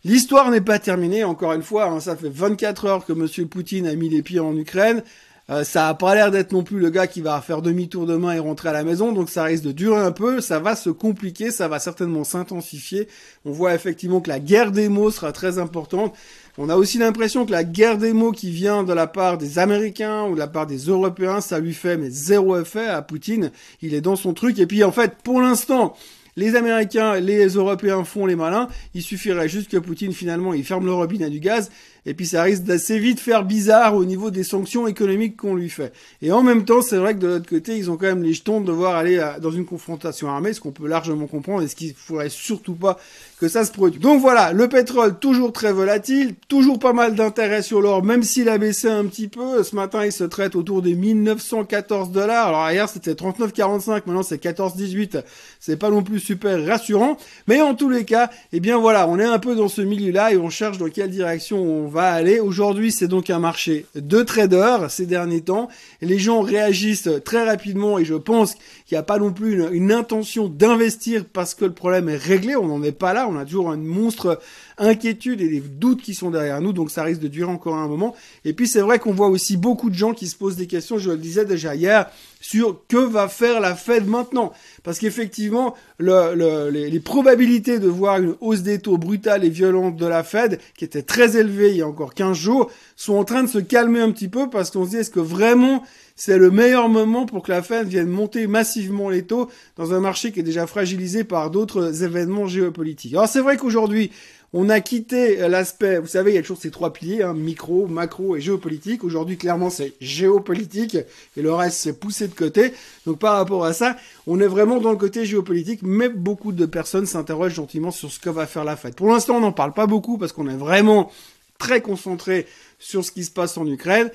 L'histoire 0.05 0.51
n'est 0.51 0.61
pas 0.61 0.79
terminée, 0.79 1.25
encore 1.25 1.53
une 1.55 1.63
fois, 1.63 1.87
hein, 1.87 1.99
ça 1.99 2.15
fait 2.15 2.29
24 2.29 2.85
heures 2.85 3.05
que 3.05 3.13
Monsieur 3.13 3.47
Poutine 3.47 3.87
a 3.87 3.95
mis 3.95 4.09
les 4.09 4.23
pieds 4.23 4.39
en 4.39 4.57
Ukraine. 4.57 5.03
Euh, 5.51 5.65
ça 5.65 5.89
a 5.89 5.95
pas 5.95 6.15
l'air 6.15 6.31
d'être 6.31 6.53
non 6.53 6.63
plus 6.63 6.79
le 6.79 6.91
gars 6.91 7.07
qui 7.07 7.21
va 7.21 7.41
faire 7.41 7.63
demi-tour 7.63 8.07
demain 8.07 8.35
et 8.35 8.39
rentrer 8.39 8.69
à 8.69 8.73
la 8.73 8.85
maison, 8.85 9.13
donc 9.13 9.31
ça 9.31 9.45
risque 9.45 9.65
de 9.65 9.73
durer 9.73 9.99
un 9.99 10.13
peu, 10.13 10.41
ça 10.41 10.61
va 10.61 10.77
se 10.77 10.91
compliquer, 10.91 11.51
ça 11.51 11.69
va 11.69 11.79
certainement 11.79 12.23
s'intensifier. 12.23 13.09
On 13.45 13.51
voit 13.51 13.75
effectivement 13.75 14.21
que 14.21 14.29
la 14.29 14.41
guerre 14.41 14.73
des 14.73 14.89
mots 14.89 15.11
sera 15.11 15.33
très 15.33 15.59
importante. 15.59 16.15
On 16.59 16.69
a 16.69 16.77
aussi 16.77 16.99
l'impression 16.99 17.47
que 17.47 17.51
la 17.51 17.65
guerre 17.65 17.99
des 17.99 18.13
mots 18.13 18.33
qui 18.33 18.51
vient 18.51 18.85
de 18.85 18.93
la 18.93 19.07
part 19.07 19.37
des 19.39 19.59
Américains 19.59 20.25
ou 20.27 20.35
de 20.35 20.39
la 20.39 20.49
part 20.49 20.67
des 20.67 20.79
Européens, 20.79 21.41
ça 21.41 21.59
lui 21.61 21.73
fait 21.73 21.97
mais 21.97 22.11
zéro 22.11 22.61
effet 22.61 22.87
à 22.87 23.01
Poutine. 23.01 23.51
Il 23.81 23.95
est 23.95 24.01
dans 24.01 24.17
son 24.17 24.35
truc. 24.35 24.59
Et 24.59 24.67
puis 24.67 24.85
en 24.85 24.93
fait, 24.93 25.15
pour 25.25 25.41
l'instant, 25.41 25.97
les 26.39 26.55
Américains, 26.55 27.19
les 27.19 27.49
Européens 27.49 28.05
font 28.05 28.25
les 28.25 28.37
malins. 28.37 28.69
Il 28.95 29.03
suffirait 29.03 29.49
juste 29.49 29.71
que 29.71 29.77
Poutine 29.77 30.13
finalement 30.13 30.55
il 30.55 30.65
ferme 30.65 30.87
le 30.87 30.93
robinet 30.93 31.31
du 31.31 31.41
gaz 31.41 31.71
et 32.07 32.15
puis 32.15 32.27
ça 32.27 32.43
risque 32.43 32.63
d'assez 32.63 32.99
vite 32.99 33.21
faire 33.21 33.45
bizarre 33.45 33.95
au 33.95 34.05
niveau 34.05 34.31
des 34.31 34.45
sanctions 34.45 34.87
économiques 34.87 35.37
qu'on 35.37 35.55
lui 35.55 35.69
fait. 35.69 35.93
Et 36.23 36.33
en 36.33 36.43
même 36.43 36.65
temps, 36.65 36.81
c'est 36.81 36.97
vrai 36.97 37.15
que 37.15 37.19
de 37.19 37.27
l'autre 37.27 37.49
côté, 37.49 37.77
ils 37.77 37.91
ont 37.91 37.99
quand 37.99 38.07
même 38.07 38.23
les 38.23 38.33
jetons 38.33 38.63
de 38.63 38.67
devoir 38.67 38.97
aller 38.97 39.23
dans 39.43 39.51
une 39.51 39.67
confrontation 39.67 40.29
armée, 40.29 40.55
ce 40.55 40.61
qu'on 40.61 40.73
peut 40.73 40.89
largement 40.89 41.27
comprendre 41.27 41.63
et 41.63 41.69
ce 41.69 41.77
qu'il 41.77 41.93
faudrait 41.93 42.31
surtout 42.31 42.75
pas 42.75 42.99
que 43.39 43.49
ça 43.49 43.65
se 43.67 43.73
produise. 43.73 44.01
Donc 44.01 44.23
voilà, 44.23 44.53
le 44.53 44.69
pétrole 44.69 45.19
toujours 45.19 45.53
très 45.53 45.73
volatile, 45.73 46.35
toujours 46.49 46.79
pas 46.79 46.95
mal 46.95 47.15
d'intérêt 47.15 47.61
sur 47.61 47.83
l'or, 47.83 48.03
même 48.03 48.23
s'il 48.23 48.49
a 48.49 48.57
baissé 48.57 48.89
un 48.89 49.05
petit 49.05 49.29
peu. 49.29 49.63
Ce 49.63 49.77
matin, 49.77 50.07
il 50.07 50.13
se 50.13 50.25
traite 50.25 50.57
autour 50.57 50.81
des 50.81 50.95
1914 50.95 52.11
dollars. 52.11 52.49
Alors 52.49 52.71
hier, 52.71 52.89
c'était 52.89 53.13
39,45, 53.13 53.91
maintenant 54.07 54.23
c'est 54.23 54.43
14,18. 54.43 55.23
C'est 55.61 55.77
pas 55.77 55.91
non 55.91 56.03
plus 56.03 56.21
super 56.29 56.63
rassurant. 56.67 57.17
Mais 57.47 57.63
en 57.63 57.75
tous 57.75 57.89
les 57.89 58.05
cas, 58.05 58.31
eh 58.53 58.61
bien 58.61 58.77
voilà, 58.77 59.09
on 59.09 59.19
est 59.19 59.25
un 59.25 59.39
peu 59.39 59.55
dans 59.55 59.69
ce 59.69 59.81
milieu-là 59.81 60.33
et 60.33 60.37
on 60.37 60.51
cherche 60.51 60.77
dans 60.77 60.91
quelle 60.91 61.09
direction 61.09 61.59
on 61.63 61.89
va 61.89 62.13
aller. 62.13 62.39
Aujourd'hui, 62.39 62.93
c'est 62.93 63.09
donc 63.09 63.31
un 63.31 63.39
marché 63.39 63.87
de 63.95 64.23
traders 64.23 64.91
ces 64.91 65.07
derniers 65.07 65.41
temps. 65.41 65.69
Les 66.03 66.19
gens 66.19 66.43
réagissent 66.43 67.09
très 67.25 67.47
rapidement 67.47 67.99
et 67.99 68.05
je 68.05 68.15
pense 68.15 68.57
qu'il 68.87 68.93
n'y 68.93 68.99
a 68.99 69.03
pas 69.03 69.19
non 69.19 69.33
plus 69.33 69.55
une, 69.55 69.69
une 69.73 69.91
intention 69.91 70.49
d'investir 70.49 71.25
parce 71.33 71.55
que 71.55 71.65
le 71.65 71.73
problème 71.73 72.11
est 72.11 72.17
réglé. 72.17 72.57
On 72.57 72.67
n'en 72.67 72.83
est 72.83 72.93
pas 72.93 73.15
là 73.15 73.27
on 73.27 73.39
a 73.39 73.45
toujours 73.45 73.73
une 73.73 73.85
monstre 73.85 74.39
inquiétude 74.79 75.41
et 75.41 75.49
des 75.49 75.61
doutes 75.61 76.03
qui 76.03 76.15
sont 76.15 76.31
derrière 76.31 76.61
nous, 76.61 76.73
donc 76.73 76.91
ça 76.91 77.03
risque 77.03 77.21
de 77.21 77.29
durer 77.29 77.51
encore 77.51 77.77
un 77.77 77.89
moment. 77.89 78.15
Et 78.45 78.53
puis 78.53 78.67
c'est 78.67 78.81
vrai 78.81 78.99
qu'on 78.99 79.13
voit 79.13 79.29
aussi 79.29 79.57
beaucoup 79.57 79.91
de 79.91 79.95
gens 79.95 80.15
qui 80.15 80.27
se 80.27 80.37
posent 80.37 80.57
des 80.57 80.67
questions, 80.67 80.99
je 80.99 81.11
le 81.11 81.17
disais 81.17 81.45
déjà 81.45 81.75
hier, 81.75 82.11
sur 82.41 82.87
que 82.89 82.97
va 82.97 83.29
faire 83.29 83.61
la 83.61 83.75
Fed 83.75 84.07
maintenant. 84.07 84.53
Parce 84.83 84.99
qu'effectivement, 84.99 85.75
les, 85.99 87.01
probabilités 87.01 87.79
de 87.79 87.89
voir 87.89 88.19
une 88.19 88.35
hausse 88.41 88.63
des 88.63 88.79
taux 88.79 88.99
brutale 88.99 89.45
et 89.45 89.51
violente 89.51 89.97
de 89.97 90.07
la 90.07 90.23
Fed, 90.23 90.61
qui 90.77 90.85
était 90.85 91.03
très 91.03 91.37
élevée 91.37 91.71
il 91.71 91.77
y 91.77 91.83
a 91.83 91.89
encore 91.89 92.15
15 92.15 92.37
jours, 92.37 92.71
sont 92.97 93.15
en 93.15 93.25
train 93.25 93.43
de 93.43 93.49
se 93.49 93.59
calmer 93.59 94.01
un 94.01 94.13
petit 94.13 94.29
peu 94.29 94.49
parce 94.51 94.71
qu'on 94.71 94.85
se 94.85 94.91
dit 94.91 94.97
est-ce 94.97 95.11
que 95.11 95.21
vraiment 95.21 95.83
c'est 96.17 96.37
le 96.37 96.51
meilleur 96.51 96.89
moment 96.89 97.27
pour 97.27 97.45
que 97.45 97.53
la 97.53 97.63
Fed 97.63 97.87
vienne 97.87 98.09
monter 98.09 98.49
massivement 98.49 99.09
les 99.09 99.23
taux 99.23 99.49
dans 99.77 99.95
un 99.95 100.01
marché 100.01 100.33
qui 100.33 100.41
est 100.41 100.45
déjà 100.45 100.67
fragilisé 100.67 101.23
par 101.23 101.51
d'autres 101.51 102.03
événements 102.03 102.49
géopolitiques? 102.49 103.15
Alors 103.15 103.29
c'est 103.29 103.41
vrai 103.41 103.57
qu'aujourd'hui, 103.57 104.11
on 104.55 104.71
a 104.71 104.81
quitté 104.81 105.37
l'aspect, 105.49 105.99
vous 105.99 106.07
savez, 106.07 106.33
il 106.33 106.35
y 106.35 106.39
a 106.39 106.41
toujours 106.41 106.59
ces 106.59 106.71
trois 106.71 106.93
piliers, 106.93 107.23
hein, 107.23 107.35
micro, 107.35 107.87
macro 107.87 108.35
et 108.35 108.41
géopolitique. 108.41 109.05
Aujourd'hui, 109.05 109.37
clairement, 109.37 109.69
c'est 109.69 109.93
géopolitique 110.01 110.97
et 111.37 111.43
le 111.43 111.53
reste, 111.53 111.77
c'est 111.79 111.99
poussé 111.99 112.29
de 112.29 112.35
côté. 112.35 112.73
Donc 113.07 113.19
par 113.19 113.37
rapport 113.37 113.67
à 113.67 113.75
ça, 113.75 113.97
on 114.27 114.41
est 114.41 114.47
vraiment 114.47 114.81
dans 114.81 114.91
le 114.91 114.97
côté 114.97 115.27
géopolitique, 115.27 115.81
mais 115.83 116.09
beaucoup 116.09 116.53
de 116.53 116.65
personnes 116.65 117.05
s'interrogent 117.05 117.55
gentiment 117.55 117.91
sur 117.91 118.11
ce 118.11 118.19
que 118.19 118.31
va 118.31 118.47
faire 118.47 118.65
la 118.65 118.77
Fed. 118.77 118.95
Pour 118.95 119.09
l'instant, 119.09 119.37
on 119.37 119.41
n'en 119.41 119.53
parle 119.53 119.75
pas 119.75 119.87
beaucoup 119.87 120.17
parce 120.17 120.33
qu'on 120.33 120.49
est 120.49 120.57
vraiment 120.57 121.11
très 121.59 121.83
concentré 121.83 122.47
sur 122.79 123.05
ce 123.05 123.13
qui 123.13 123.25
se 123.25 123.31
passe 123.31 123.59
en 123.59 123.67
Ukraine 123.67 124.11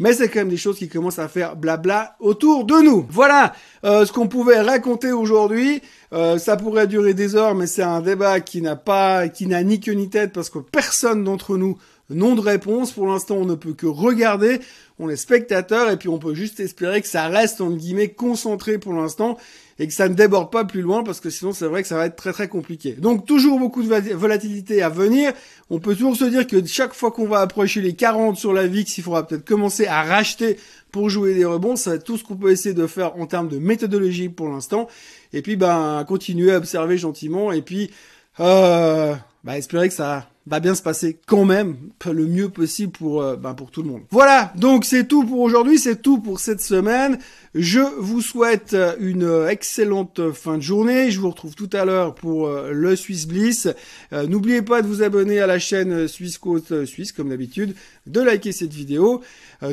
mais 0.00 0.14
c'est 0.14 0.28
quand 0.28 0.40
même 0.40 0.48
des 0.48 0.56
choses 0.56 0.78
qui 0.78 0.88
commencent 0.88 1.18
à 1.18 1.28
faire 1.28 1.54
blabla 1.56 2.16
autour 2.20 2.64
de 2.64 2.82
nous. 2.82 3.06
Voilà 3.10 3.52
euh, 3.84 4.06
ce 4.06 4.12
qu'on 4.12 4.28
pouvait 4.28 4.60
raconter 4.60 5.12
aujourd'hui. 5.12 5.82
Euh, 6.12 6.38
ça 6.38 6.56
pourrait 6.56 6.86
durer 6.86 7.12
des 7.12 7.36
heures, 7.36 7.54
mais 7.54 7.66
c'est 7.66 7.82
un 7.82 8.00
débat 8.00 8.40
qui 8.40 8.62
n'a 8.62 8.76
pas, 8.76 9.28
qui 9.28 9.46
n'a 9.46 9.62
ni 9.62 9.78
queue 9.78 9.92
ni 9.92 10.08
tête 10.08 10.32
parce 10.32 10.48
que 10.48 10.58
personne 10.58 11.22
d'entre 11.22 11.56
nous 11.58 11.76
n'ont 12.10 12.34
de 12.34 12.40
réponse. 12.40 12.92
Pour 12.92 13.06
l'instant, 13.06 13.36
on 13.36 13.44
ne 13.44 13.54
peut 13.54 13.72
que 13.72 13.86
regarder. 13.86 14.60
On 14.98 15.08
est 15.08 15.16
spectateur 15.16 15.90
et 15.90 15.96
puis 15.96 16.08
on 16.08 16.18
peut 16.18 16.34
juste 16.34 16.60
espérer 16.60 17.00
que 17.00 17.08
ça 17.08 17.28
reste 17.28 17.60
en 17.60 17.70
guillemets 17.70 18.10
concentré 18.10 18.78
pour 18.78 18.92
l'instant 18.92 19.38
et 19.78 19.86
que 19.86 19.94
ça 19.94 20.10
ne 20.10 20.14
déborde 20.14 20.52
pas 20.52 20.66
plus 20.66 20.82
loin 20.82 21.02
parce 21.02 21.20
que 21.20 21.30
sinon 21.30 21.52
c'est 21.52 21.64
vrai 21.64 21.80
que 21.80 21.88
ça 21.88 21.96
va 21.96 22.04
être 22.04 22.16
très 22.16 22.32
très 22.32 22.48
compliqué. 22.48 22.92
Donc 22.92 23.24
toujours 23.24 23.58
beaucoup 23.58 23.82
de 23.82 24.12
volatilité 24.12 24.82
à 24.82 24.90
venir. 24.90 25.32
On 25.70 25.78
peut 25.78 25.94
toujours 25.94 26.16
se 26.16 26.26
dire 26.26 26.46
que 26.46 26.64
chaque 26.66 26.92
fois 26.92 27.10
qu'on 27.10 27.26
va 27.26 27.40
approcher 27.40 27.80
les 27.80 27.94
40 27.94 28.36
sur 28.36 28.52
la 28.52 28.66
VIX, 28.66 28.98
il 28.98 29.02
faudra 29.02 29.26
peut-être 29.26 29.46
commencer 29.46 29.86
à 29.86 30.02
racheter 30.02 30.58
pour 30.92 31.08
jouer 31.08 31.34
des 31.34 31.46
rebonds. 31.46 31.76
C'est 31.76 32.04
tout 32.04 32.18
ce 32.18 32.24
qu'on 32.24 32.36
peut 32.36 32.50
essayer 32.50 32.74
de 32.74 32.86
faire 32.86 33.16
en 33.18 33.24
termes 33.24 33.48
de 33.48 33.58
méthodologie 33.58 34.28
pour 34.28 34.50
l'instant. 34.50 34.86
Et 35.32 35.40
puis 35.40 35.56
ben 35.56 36.04
continuer 36.06 36.52
à 36.52 36.58
observer 36.58 36.98
gentiment 36.98 37.52
et 37.52 37.62
puis 37.62 37.90
euh, 38.38 39.14
bah, 39.44 39.56
espérer 39.56 39.88
que 39.88 39.94
ça 39.94 40.28
va 40.50 40.58
bien 40.58 40.74
se 40.74 40.82
passer 40.82 41.16
quand 41.26 41.44
même 41.44 41.76
le 42.04 42.26
mieux 42.26 42.48
possible 42.48 42.90
pour, 42.90 43.22
euh, 43.22 43.36
ben, 43.36 43.54
pour 43.54 43.70
tout 43.70 43.82
le 43.82 43.88
monde. 43.88 44.02
Voilà, 44.10 44.52
donc 44.56 44.84
c'est 44.84 45.06
tout 45.06 45.24
pour 45.24 45.38
aujourd'hui, 45.40 45.78
c'est 45.78 46.02
tout 46.02 46.18
pour 46.18 46.40
cette 46.40 46.60
semaine. 46.60 47.18
Je 47.54 47.80
vous 47.98 48.20
souhaite 48.20 48.76
une 48.98 49.46
excellente 49.48 50.32
fin 50.32 50.56
de 50.56 50.62
journée. 50.62 51.10
Je 51.12 51.20
vous 51.20 51.30
retrouve 51.30 51.54
tout 51.54 51.70
à 51.72 51.84
l'heure 51.84 52.16
pour 52.16 52.48
euh, 52.48 52.72
le 52.72 52.96
Swiss 52.96 53.26
Bliss. 53.26 53.68
Euh, 54.12 54.26
n'oubliez 54.26 54.62
pas 54.62 54.82
de 54.82 54.88
vous 54.88 55.02
abonner 55.02 55.38
à 55.38 55.46
la 55.46 55.60
chaîne 55.60 56.08
Suisse 56.08 56.38
Côte 56.38 56.84
Suisse, 56.84 57.12
comme 57.12 57.28
d'habitude, 57.28 57.76
de 58.06 58.20
liker 58.20 58.50
cette 58.50 58.74
vidéo, 58.74 59.20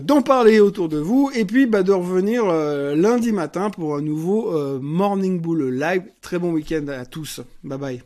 d'en 0.03 0.21
parler 0.21 0.59
autour 0.59 0.89
de 0.89 0.97
vous, 0.97 1.31
et 1.33 1.45
puis 1.45 1.65
bah, 1.65 1.81
de 1.81 1.91
revenir 1.91 2.45
lundi 2.95 3.31
matin 3.31 3.69
pour 3.71 3.95
un 3.95 4.01
nouveau 4.01 4.79
Morning 4.79 5.39
Bull 5.39 5.69
Live. 5.69 6.03
Très 6.21 6.37
bon 6.37 6.51
week-end 6.51 6.87
à 6.89 7.05
tous. 7.05 7.41
Bye 7.63 7.77
bye. 7.79 8.01